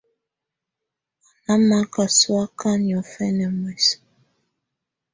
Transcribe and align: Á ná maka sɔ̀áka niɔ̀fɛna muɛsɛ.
Á 1.51 1.53
ná 1.57 1.65
maka 1.69 2.03
sɔ̀áka 2.17 2.69
niɔ̀fɛna 2.85 3.47
muɛsɛ. 3.57 3.95